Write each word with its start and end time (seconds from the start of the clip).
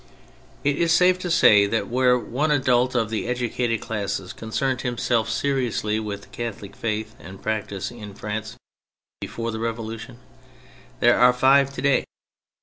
It 0.63 0.77
is 0.77 0.91
safe 0.91 1.19
to 1.19 1.29
say 1.29 1.67
that 1.67 1.87
where 1.87 2.17
one 2.17 2.49
adult 2.49 2.95
of 2.95 3.11
the 3.11 3.27
educated 3.27 3.81
classes 3.81 4.33
concerned 4.33 4.81
himself 4.81 5.29
seriously 5.29 5.99
with 5.99 6.21
the 6.23 6.27
Catholic 6.29 6.75
Faith 6.75 7.13
and 7.19 7.39
Practice 7.39 7.91
in 7.91 8.15
France 8.15 8.57
before 9.19 9.51
the 9.51 9.59
Revolution, 9.59 10.17
there 11.01 11.19
are 11.19 11.31
five 11.33 11.71
to 11.75 11.83
day. 11.83 12.05